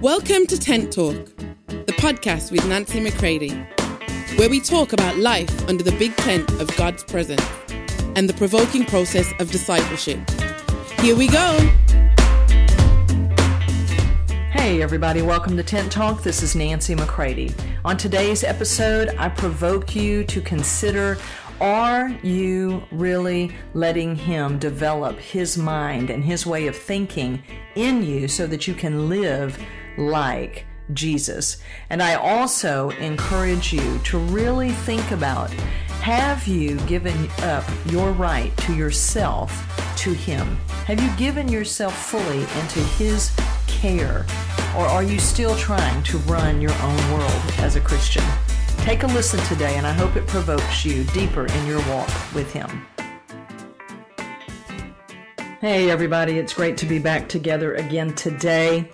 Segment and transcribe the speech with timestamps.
[0.00, 1.26] Welcome to Tent Talk,
[1.66, 3.50] the podcast with Nancy McCready,
[4.36, 7.46] where we talk about life under the big tent of God's presence
[8.16, 10.18] and the provoking process of discipleship.
[11.00, 11.58] Here we go.
[14.50, 16.22] Hey, everybody, welcome to Tent Talk.
[16.22, 17.52] This is Nancy McCready.
[17.84, 21.18] On today's episode, I provoke you to consider
[21.60, 27.42] are you really letting Him develop His mind and His way of thinking
[27.74, 29.62] in you so that you can live
[30.00, 31.58] like Jesus?
[31.90, 35.50] And I also encourage you to really think about
[36.00, 39.50] have you given up your right to yourself
[39.98, 40.56] to Him?
[40.86, 43.30] Have you given yourself fully into His
[43.66, 44.24] care?
[44.76, 48.24] Or are you still trying to run your own world as a Christian?
[48.78, 52.50] Take a listen today, and I hope it provokes you deeper in your walk with
[52.50, 52.86] Him.
[55.60, 58.88] Hey, everybody, it's great to be back together again today.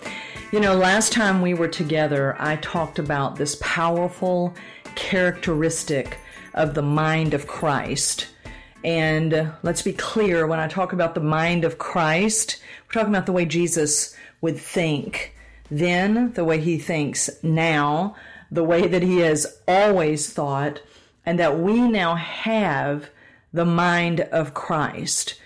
[0.53, 4.55] You know, last time we were together, I talked about this powerful
[4.95, 6.19] characteristic
[6.53, 8.29] of the mind of Christ.
[8.81, 13.25] And let's be clear when I talk about the mind of Christ, we're talking about
[13.25, 15.35] the way Jesus would think
[15.69, 18.15] then, the way he thinks now,
[18.49, 20.81] the way that he has always thought,
[21.25, 23.09] and that we now have
[23.51, 25.41] the mind of Christ.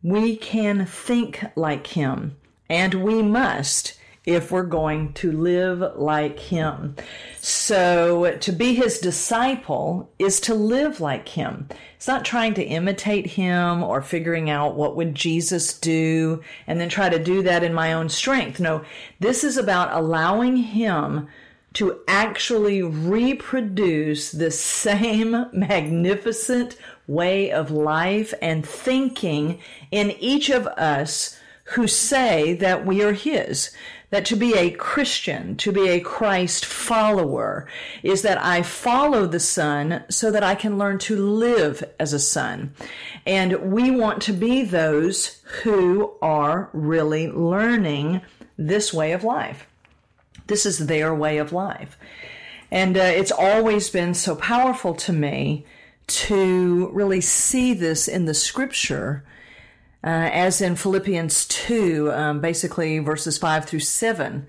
[0.00, 2.36] We can think like him,
[2.70, 3.97] and we must
[4.28, 6.94] if we're going to live like him.
[7.40, 11.66] So to be his disciple is to live like him.
[11.96, 16.90] It's not trying to imitate him or figuring out what would Jesus do and then
[16.90, 18.60] try to do that in my own strength.
[18.60, 18.84] No,
[19.18, 21.28] this is about allowing him
[21.72, 26.76] to actually reproduce the same magnificent
[27.06, 29.58] way of life and thinking
[29.90, 31.40] in each of us
[31.72, 33.70] who say that we are his
[34.10, 37.68] that to be a Christian, to be a Christ follower,
[38.02, 42.18] is that I follow the Son so that I can learn to live as a
[42.18, 42.74] son.
[43.26, 48.22] And we want to be those who are really learning
[48.56, 49.66] this way of life.
[50.46, 51.98] This is their way of life.
[52.70, 55.66] And uh, it's always been so powerful to me
[56.06, 59.22] to really see this in the scripture
[60.04, 64.46] uh, as in Philippians 2, um, basically verses 5 through 7,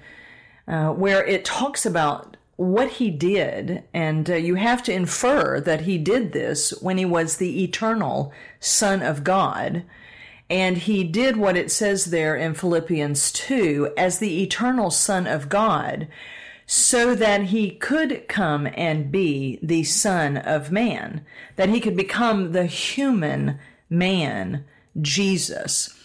[0.68, 5.82] uh, where it talks about what he did, and uh, you have to infer that
[5.82, 9.84] he did this when he was the eternal Son of God.
[10.50, 15.48] And he did what it says there in Philippians 2 as the eternal Son of
[15.48, 16.08] God,
[16.66, 22.52] so that he could come and be the Son of Man, that he could become
[22.52, 23.58] the human
[23.90, 24.66] man
[25.02, 25.96] Jesus.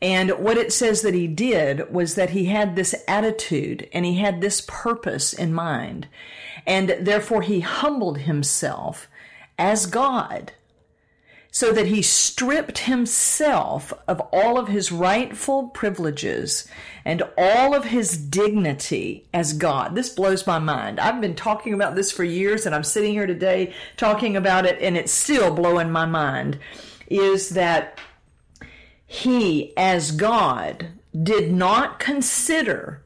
[0.00, 4.16] And what it says that he did was that he had this attitude and he
[4.16, 6.08] had this purpose in mind.
[6.66, 9.08] And therefore he humbled himself
[9.58, 10.52] as God
[11.54, 16.66] so that he stripped himself of all of his rightful privileges
[17.04, 19.94] and all of his dignity as God.
[19.94, 20.98] This blows my mind.
[20.98, 24.80] I've been talking about this for years and I'm sitting here today talking about it
[24.80, 26.58] and it's still blowing my mind
[27.08, 28.00] is that
[29.12, 30.86] he, as God,
[31.22, 33.02] did not consider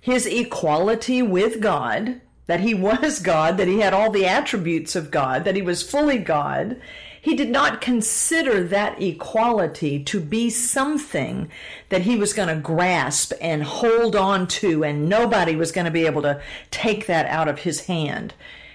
[0.00, 5.10] his equality with God, that he was God, that he had all the attributes of
[5.10, 6.80] God, that he was fully God.
[7.20, 11.50] He did not consider that equality to be something
[11.90, 15.90] that he was going to grasp and hold on to, and nobody was going to
[15.90, 16.40] be able to
[16.70, 18.32] take that out of his hand.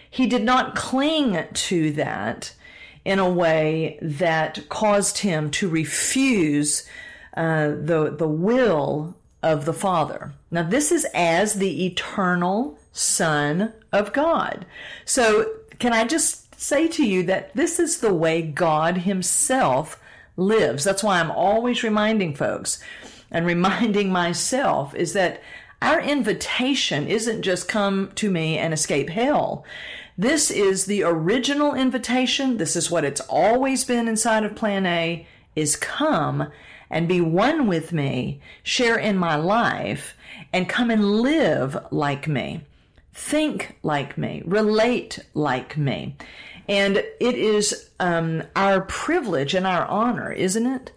[0.08, 2.54] He did not cling to that
[3.06, 6.90] in a way that caused him to refuse
[7.38, 10.34] uh, the, the will of the Father.
[10.50, 14.66] Now, this is as the eternal Son of God.
[15.06, 20.02] So, can I just say to you that this is the way God Himself
[20.36, 20.84] lives?
[20.84, 22.80] That's why I'm always reminding folks
[23.30, 25.42] and reminding myself is that
[25.82, 29.66] our invitation isn't just come to me and escape hell.
[30.18, 32.58] This is the original invitation.
[32.58, 36.52] This is what it's always been inside of Plan A is come
[36.90, 40.16] and be one with me, share in my life,
[40.54, 42.62] and come and live like me.
[43.14, 46.16] Think like me, relate like me.
[46.70, 50.92] And it is um, our privilege and our honor, isn't it?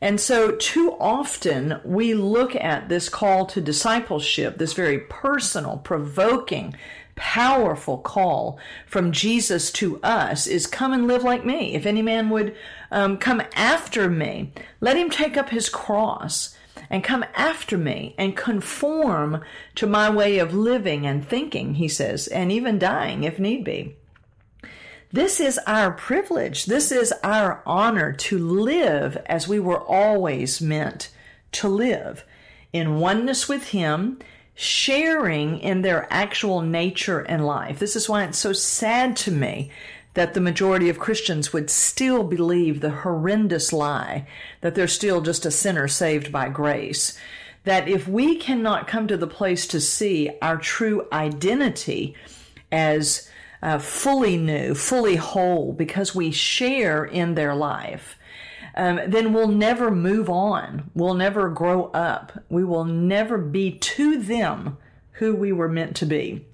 [0.00, 6.74] And so, too often, we look at this call to discipleship, this very personal, provoking,
[7.14, 11.74] powerful call from Jesus to us is come and live like me.
[11.74, 12.56] If any man would
[12.90, 16.56] um, come after me, let him take up his cross
[16.90, 19.42] and come after me and conform
[19.76, 23.96] to my way of living and thinking, he says, and even dying if need be.
[25.10, 26.64] This is our privilege.
[26.64, 31.10] This is our honor to live as we were always meant
[31.52, 32.24] to live
[32.72, 34.18] in oneness with Him,
[34.54, 37.78] sharing in their actual nature and life.
[37.78, 39.70] This is why it's so sad to me
[40.14, 44.26] that the majority of Christians would still believe the horrendous lie
[44.60, 47.18] that they're still just a sinner saved by grace.
[47.64, 52.14] That if we cannot come to the place to see our true identity
[52.70, 53.28] as
[53.62, 58.18] uh, fully new, fully whole, because we share in their life,
[58.74, 60.90] um, then we'll never move on.
[60.94, 62.32] We'll never grow up.
[62.48, 64.78] We will never be to them
[65.12, 66.46] who we were meant to be.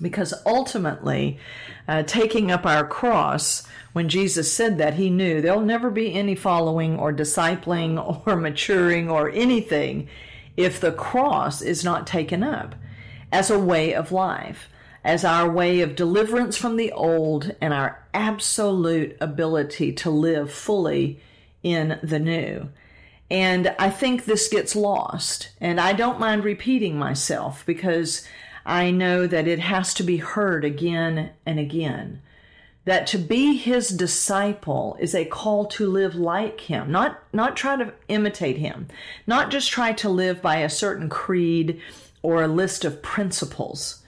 [0.00, 1.38] Because ultimately,
[1.86, 6.34] uh, taking up our cross, when Jesus said that, he knew there'll never be any
[6.34, 10.08] following or discipling or maturing or anything
[10.56, 12.74] if the cross is not taken up
[13.32, 14.68] as a way of life,
[15.04, 21.20] as our way of deliverance from the old and our absolute ability to live fully
[21.62, 22.68] in the new.
[23.30, 25.50] And I think this gets lost.
[25.60, 28.26] And I don't mind repeating myself because
[28.66, 32.22] I know that it has to be heard again and again.
[32.86, 37.76] That to be his disciple is a call to live like him, not, not try
[37.76, 38.88] to imitate him,
[39.26, 41.80] not just try to live by a certain creed
[42.22, 44.02] or a list of principles.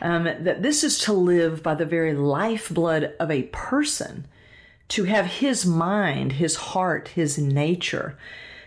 [0.00, 4.26] Um, that this is to live by the very lifeblood of a person,
[4.88, 8.16] to have his mind, his heart, his nature,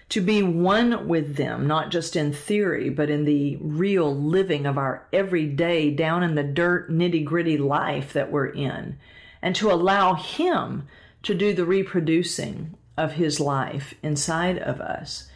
[0.10, 4.78] to be one with them, not just in theory, but in the real living of
[4.78, 8.98] our everyday, down in the dirt, nitty gritty life that we're in,
[9.42, 10.88] and to allow Him
[11.24, 15.30] to do the reproducing of His life inside of us.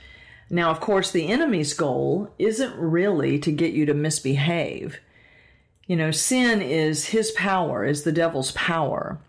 [0.49, 4.99] Now, of course, the enemy's goal isn't really to get you to misbehave.
[5.87, 9.19] You know, sin is his power, is the devil's power.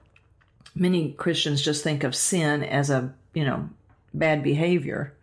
[0.75, 3.69] Many Christians just think of sin as a, you know,
[4.15, 5.15] bad behavior.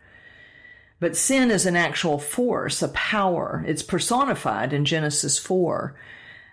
[1.00, 3.64] But sin is an actual force, a power.
[3.66, 5.96] It's personified in Genesis 4.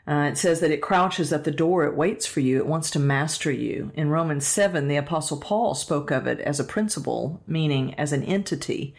[0.08, 2.92] Uh, it says that it crouches at the door, it waits for you, it wants
[2.92, 3.90] to master you.
[3.94, 8.22] In Romans 7, the Apostle Paul spoke of it as a principle, meaning as an
[8.22, 8.94] entity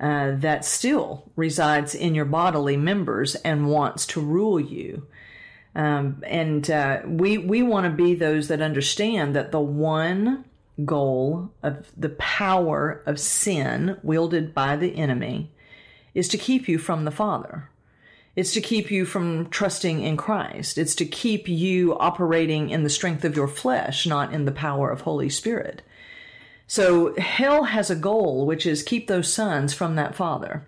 [0.00, 5.06] uh, that still resides in your bodily members and wants to rule you.
[5.74, 10.44] Um, and uh, we we want to be those that understand that the one
[10.84, 15.50] goal of the power of sin wielded by the enemy
[16.14, 17.70] is to keep you from the Father.
[18.36, 20.78] It's to keep you from trusting in Christ.
[20.78, 24.90] It's to keep you operating in the strength of your flesh, not in the power
[24.90, 25.82] of Holy Spirit.
[26.66, 30.64] So hell has a goal, which is keep those sons from that Father.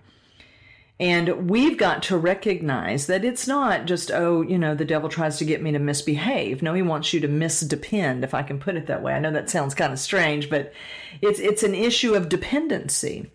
[1.02, 5.37] And we've got to recognize that it's not just, oh, you know, the devil tries
[5.38, 6.62] to get me to misbehave.
[6.62, 9.12] No, he wants you to misdepend, if I can put it that way.
[9.12, 10.72] I know that sounds kind of strange, but
[11.20, 13.32] it's, it's an issue of dependency.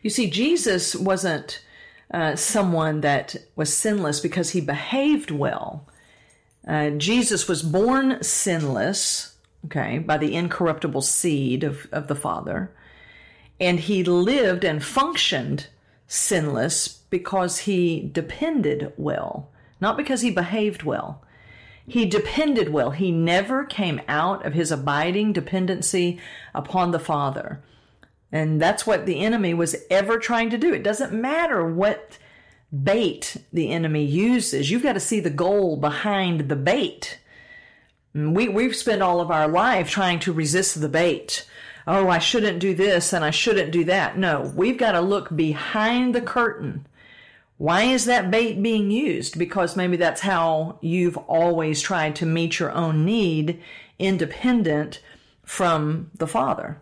[0.00, 1.62] You see, Jesus wasn't
[2.14, 5.86] uh, someone that was sinless because he behaved well.
[6.66, 9.34] Uh, Jesus was born sinless,
[9.66, 12.72] okay, by the incorruptible seed of, of the Father,
[13.60, 15.66] and he lived and functioned
[16.12, 19.48] sinless because he depended well,
[19.80, 21.22] not because he behaved well.
[21.86, 22.90] He depended well.
[22.90, 26.20] He never came out of his abiding dependency
[26.52, 27.62] upon the Father.
[28.32, 30.74] And that's what the enemy was ever trying to do.
[30.74, 32.18] It doesn't matter what
[32.72, 37.18] bait the enemy uses, you've got to see the goal behind the bait.
[38.14, 41.46] We, we've spent all of our life trying to resist the bait
[41.90, 44.16] oh, I shouldn't do this and I shouldn't do that.
[44.16, 46.86] No, we've got to look behind the curtain.
[47.58, 49.36] Why is that bait being used?
[49.36, 53.60] Because maybe that's how you've always tried to meet your own need
[53.98, 55.02] independent
[55.44, 56.80] from the Father.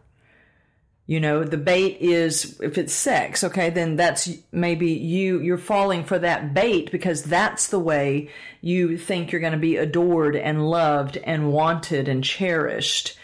[1.06, 6.04] You know, the bait is if it's sex, okay, then that's maybe you you're falling
[6.04, 8.28] for that bait because that's the way
[8.60, 13.16] you think you're going to be adored and loved and wanted and cherished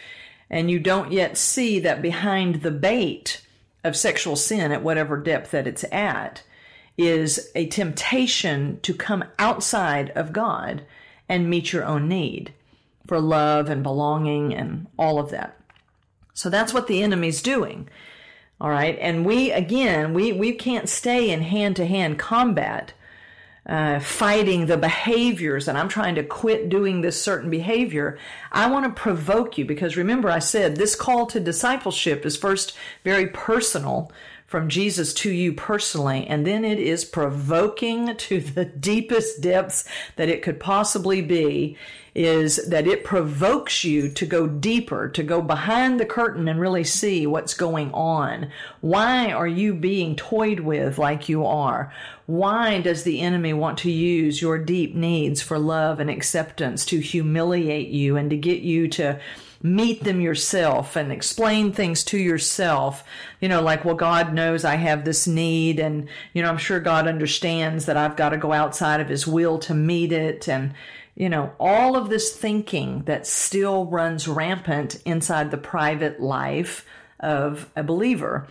[0.54, 3.44] and you don't yet see that behind the bait
[3.82, 6.44] of sexual sin at whatever depth that it's at
[6.96, 10.86] is a temptation to come outside of God
[11.28, 12.54] and meet your own need
[13.04, 15.60] for love and belonging and all of that.
[16.34, 17.88] So that's what the enemy's doing.
[18.60, 18.96] All right.
[19.00, 22.92] And we, again, we, we can't stay in hand to hand combat
[23.66, 28.18] uh, fighting the behaviors and I'm trying to quit doing this certain behavior,
[28.52, 32.76] I want to provoke you because remember, I said this call to discipleship is first
[33.04, 34.12] very personal
[34.46, 39.84] from Jesus to you personally, and then it is provoking to the deepest depths
[40.16, 41.76] that it could possibly be,
[42.14, 46.84] is that it provokes you to go deeper, to go behind the curtain and really
[46.84, 48.48] see what's going on.
[48.80, 51.92] Why are you being toyed with like you are?
[52.26, 57.00] Why does the enemy want to use your deep needs for love and acceptance to
[57.00, 59.20] humiliate you and to get you to
[59.64, 63.02] meet them yourself and explain things to yourself.
[63.40, 66.78] You know, like, well, God knows I have this need, and, you know, I'm sure
[66.78, 70.48] God understands that I've got to go outside of His will to meet it.
[70.48, 70.74] And,
[71.16, 76.84] you know, all of this thinking that still runs rampant inside the private life
[77.18, 78.46] of a believer.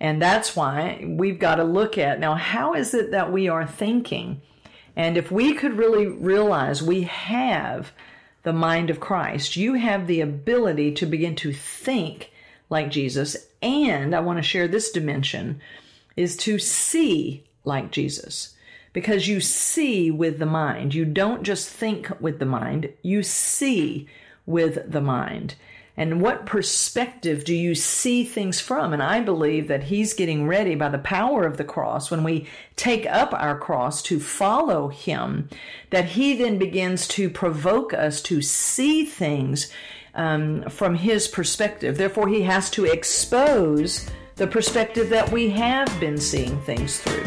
[0.00, 3.66] And that's why we've got to look at now, how is it that we are
[3.66, 4.40] thinking?
[4.94, 7.92] And if we could really realize we have
[8.46, 9.56] the mind of Christ.
[9.56, 12.30] You have the ability to begin to think
[12.70, 13.36] like Jesus.
[13.60, 15.60] And I want to share this dimension
[16.16, 18.54] is to see like Jesus.
[18.92, 20.94] Because you see with the mind.
[20.94, 24.06] You don't just think with the mind, you see
[24.46, 25.56] with the mind
[25.96, 28.92] and what perspective do you see things from?
[28.92, 32.46] And I believe that he's getting ready by the power of the cross when we
[32.76, 35.48] take up our cross to follow him,
[35.90, 39.72] that he then begins to provoke us to see things
[40.14, 41.96] um, from his perspective.
[41.96, 47.26] Therefore, he has to expose the perspective that we have been seeing things through.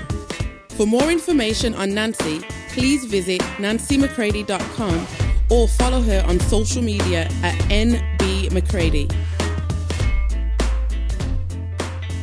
[0.69, 7.55] For more information on Nancy, please visit nancymccready.com or follow her on social media at
[7.69, 9.07] NB McCready.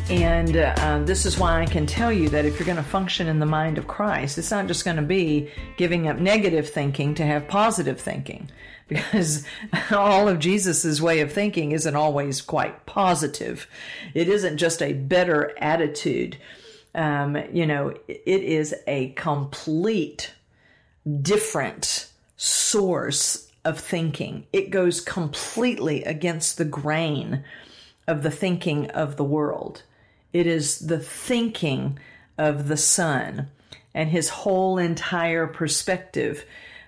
[0.09, 3.27] And uh, this is why I can tell you that if you're going to function
[3.27, 7.15] in the mind of Christ, it's not just going to be giving up negative thinking
[7.17, 8.49] to have positive thinking,
[8.89, 9.45] because
[9.91, 13.67] all of Jesus's way of thinking isn't always quite positive.
[14.15, 16.37] It isn't just a better attitude.
[16.95, 20.33] Um, you know, it is a complete
[21.21, 24.47] different source of thinking.
[24.53, 27.45] It goes completely against the grain
[28.07, 29.83] of the thinking of the world.
[30.33, 31.99] It is the thinking
[32.39, 33.49] of the Son
[33.95, 36.45] and his whole entire perspective.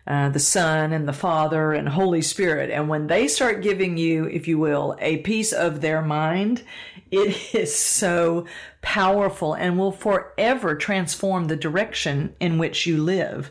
[0.06, 2.70] Uh, the Son and the Father and Holy Spirit.
[2.70, 6.62] And when they start giving you, if you will, a piece of their mind,
[7.10, 8.46] it is so
[8.80, 13.50] powerful and will forever transform the direction in which you live.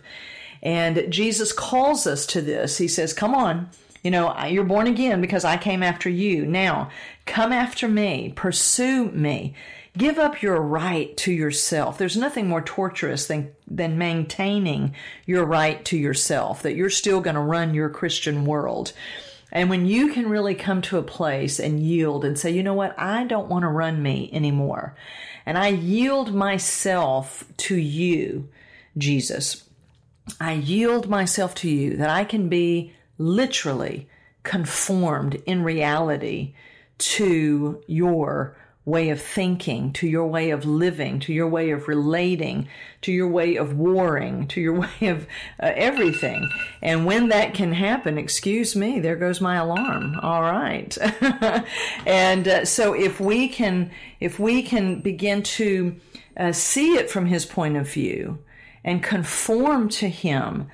[0.61, 2.77] And Jesus calls us to this.
[2.77, 3.69] He says, Come on,
[4.03, 6.45] you know, you're born again because I came after you.
[6.45, 6.89] Now,
[7.25, 9.53] come after me, pursue me.
[9.97, 11.97] Give up your right to yourself.
[11.97, 14.93] There's nothing more torturous than, than maintaining
[15.25, 18.93] your right to yourself, that you're still going to run your Christian world.
[19.51, 22.73] And when you can really come to a place and yield and say, you know
[22.73, 24.95] what, I don't want to run me anymore.
[25.45, 28.49] And I yield myself to you,
[28.97, 29.66] Jesus.
[30.39, 34.09] I yield myself to you, that I can be literally
[34.43, 36.53] conformed in reality
[36.97, 38.55] to your
[38.87, 42.69] way of thinking, to your way of living, to your way of relating,
[43.01, 45.23] to your way of warring, to your way of
[45.61, 46.49] uh, everything.
[46.81, 50.17] And when that can happen, excuse me, there goes my alarm.
[50.21, 50.97] All right.
[52.05, 53.91] and uh, so if we can,
[54.21, 55.97] if we can begin to
[56.37, 58.39] uh, see it from his point of view,
[58.87, 60.69] and conform to Him,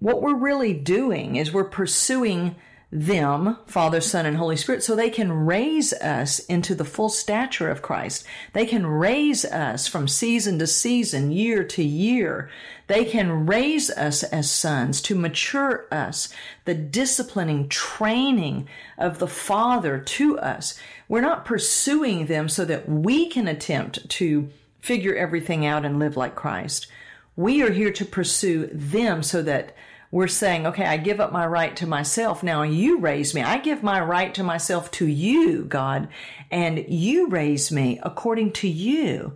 [0.00, 2.56] what we're really doing is we're pursuing
[2.90, 7.70] them, Father, Son, and Holy Spirit, so they can raise us into the full stature
[7.70, 8.26] of Christ.
[8.52, 12.50] They can raise us from season to season, year to year.
[12.88, 19.98] They can raise us as sons to mature us, the disciplining, training of the Father
[19.98, 20.76] to us.
[21.08, 24.50] We're not pursuing them so that we can attempt to
[24.80, 26.88] figure everything out and live like Christ.
[27.36, 29.74] We are here to pursue them so that
[30.10, 32.42] we're saying, okay, I give up my right to myself.
[32.42, 33.42] Now you raise me.
[33.42, 36.08] I give my right to myself to you, God,
[36.50, 39.34] and you raise me according to you.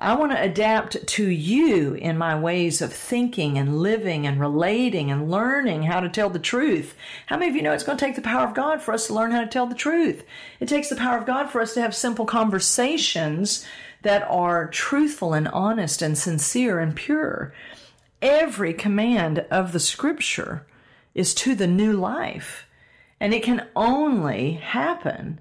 [0.00, 5.10] I want to adapt to you in my ways of thinking and living and relating
[5.10, 6.96] and learning how to tell the truth.
[7.26, 9.08] How many of you know it's going to take the power of God for us
[9.08, 10.24] to learn how to tell the truth?
[10.60, 13.66] It takes the power of God for us to have simple conversations
[14.02, 17.52] that are truthful and honest and sincere and pure.
[18.22, 20.66] Every command of the scripture
[21.14, 22.66] is to the new life.
[23.20, 25.40] And it can only happen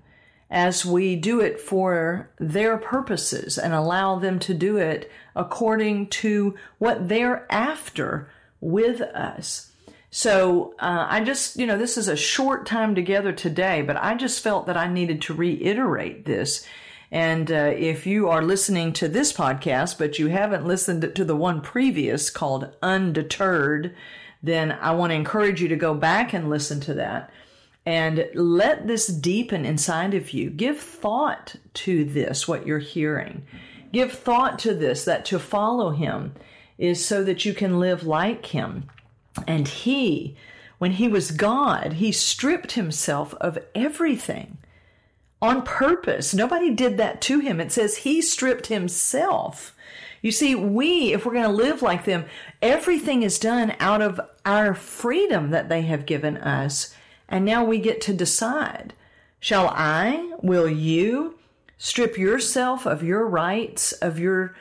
[0.49, 6.55] as we do it for their purposes and allow them to do it according to
[6.77, 8.29] what they're after
[8.61, 9.71] with us.
[10.09, 14.15] So uh, I just, you know, this is a short time together today, but I
[14.15, 16.65] just felt that I needed to reiterate this
[17.11, 21.35] And uh, if you are listening to this podcast, but you haven't listened to the
[21.35, 23.95] one previous called Undeterred,
[24.43, 27.31] then I want to encourage you to go back and listen to that
[27.85, 30.49] and let this deepen inside of you.
[30.49, 33.45] Give thought to this, what you're hearing.
[33.93, 36.33] Give thought to this, that to follow him
[36.77, 38.89] is so that you can live like him.
[39.47, 40.35] And he,
[40.79, 44.57] when he was God, he stripped himself of everything
[45.41, 46.33] on purpose.
[46.33, 47.59] Nobody did that to him.
[47.59, 49.75] It says he stripped himself.
[50.21, 52.25] You see, we, if we're going to live like them,
[52.61, 56.95] everything is done out of our freedom that they have given us.
[57.29, 58.93] And now we get to decide.
[59.39, 61.37] Shall I, will you
[61.77, 64.55] strip yourself of your rights, of your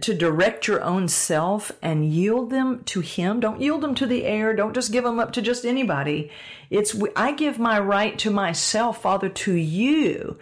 [0.00, 3.40] to direct your own self and yield them to him.
[3.40, 4.54] Don't yield them to the air.
[4.54, 6.30] Don't just give them up to just anybody.
[6.70, 10.38] It's i give my right to myself father to you.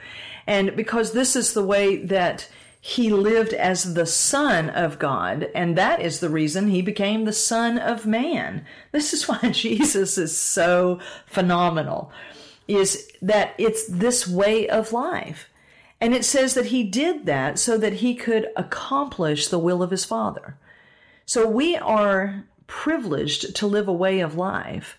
[0.47, 2.49] And because this is the way that
[2.81, 7.33] he lived as the son of god and that is the reason he became the
[7.33, 8.65] son of man.
[8.91, 12.11] This is why jesus is so phenomenal
[12.67, 15.49] is that it's this way of life
[16.01, 19.91] and it says that he did that so that he could accomplish the will of
[19.91, 20.57] his Father.
[21.25, 24.99] So we are privileged to live a way of life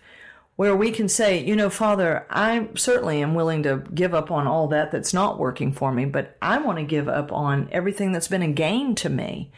[0.56, 4.48] where we can say, you know, Father, I certainly am willing to give up on
[4.48, 8.10] all that that's not working for me, but I want to give up on everything
[8.10, 9.52] that's been a gain to me.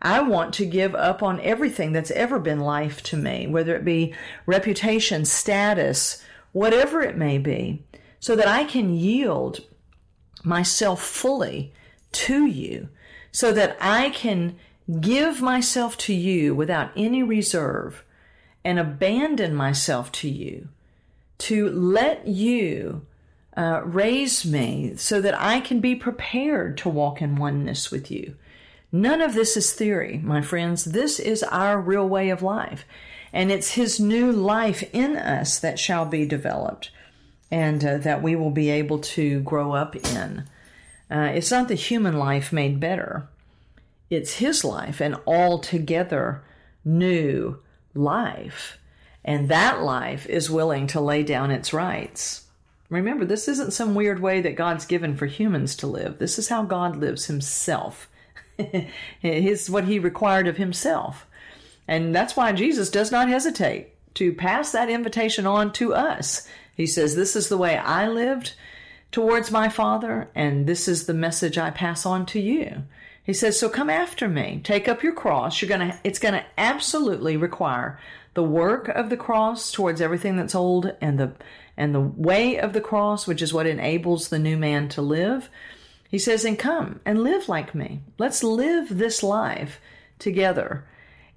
[0.00, 3.84] I want to give up on everything that's ever been life to me, whether it
[3.84, 4.14] be
[4.46, 6.22] reputation, status,
[6.52, 7.84] whatever it may be,
[8.20, 9.60] so that I can yield
[10.44, 11.72] myself fully
[12.12, 12.88] to you
[13.32, 14.56] so that I can
[15.00, 18.04] give myself to you without any reserve
[18.64, 20.68] and abandon myself to you
[21.38, 23.04] to let you
[23.56, 28.36] uh, raise me so that I can be prepared to walk in oneness with you.
[28.90, 30.84] None of this is theory, my friends.
[30.84, 32.84] This is our real way of life.
[33.32, 36.90] And it's His new life in us that shall be developed
[37.50, 40.44] and uh, that we will be able to grow up in.
[41.10, 43.28] Uh, it's not the human life made better,
[44.10, 46.42] it's his life, an altogether
[46.84, 47.58] new
[47.94, 48.78] life.
[49.24, 52.44] And that life is willing to lay down its rights.
[52.90, 56.18] Remember, this isn't some weird way that God's given for humans to live.
[56.18, 58.08] This is how God lives himself.
[59.22, 61.26] It's what he required of himself.
[61.88, 66.46] And that's why Jesus does not hesitate to pass that invitation on to us.
[66.74, 68.54] He says, This is the way I lived
[69.12, 72.84] towards my Father, and this is the message I pass on to you.
[73.22, 75.60] He says, So come after me, take up your cross.
[75.60, 77.98] You're gonna it's gonna absolutely require
[78.34, 81.32] the work of the cross towards everything that's old and the
[81.76, 85.48] and the way of the cross, which is what enables the new man to live.
[86.08, 88.02] He says, and come and live like me.
[88.18, 89.80] Let's live this life
[90.20, 90.84] together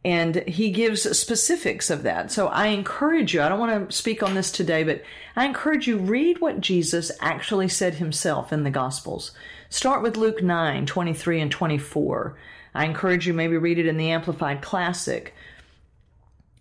[0.07, 2.31] and he gives specifics of that.
[2.31, 5.01] So I encourage you, I don't want to speak on this today, but
[5.35, 9.33] I encourage you read what Jesus actually said himself in the Gospels.
[9.69, 12.37] Start with Luke 9, 23 and 24.
[12.73, 15.33] I encourage you maybe read it in the Amplified Classic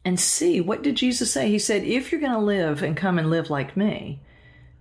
[0.05, 1.49] and see what did Jesus say?
[1.49, 4.19] He said, if you're going to live and come and live like me,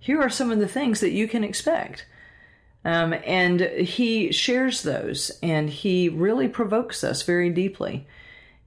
[0.00, 2.04] here are some of the things that you can expect.
[2.84, 8.08] Um, and he shares those and he really provokes us very deeply.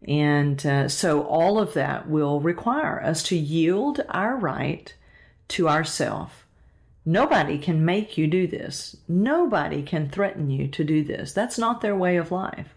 [0.08, 4.94] And uh, so all of that will require us to yield our right
[5.50, 6.46] to ourself.
[7.06, 8.96] Nobody can make you do this.
[9.08, 11.34] Nobody can threaten you to do this.
[11.34, 12.76] That's not their way of life.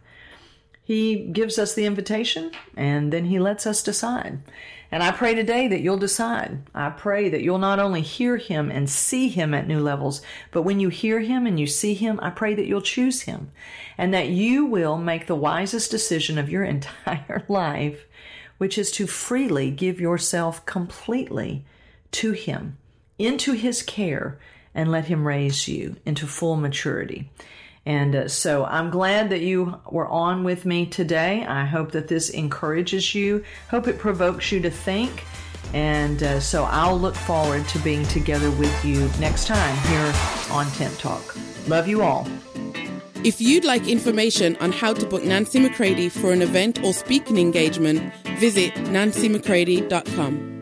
[0.82, 4.38] He gives us the invitation and then he lets us decide.
[4.92, 6.68] And I pray today that you'll decide.
[6.74, 10.62] I pray that you'll not only hear him and see him at new levels, but
[10.62, 13.52] when you hear him and you see him, I pray that you'll choose him
[13.96, 18.06] and that you will make the wisest decision of your entire life,
[18.58, 21.64] which is to freely give yourself completely
[22.10, 22.76] to him,
[23.18, 24.38] into his care,
[24.74, 27.30] and let him raise you into full maturity.
[27.84, 31.44] And uh, so I'm glad that you were on with me today.
[31.44, 35.24] I hope that this encourages you, hope it provokes you to think.
[35.74, 40.12] And uh, so I'll look forward to being together with you next time here
[40.50, 41.36] on Tent Talk.
[41.66, 42.28] Love you all.
[43.24, 47.38] If you'd like information on how to book Nancy McCready for an event or speaking
[47.38, 50.61] engagement, visit nancymccready.com.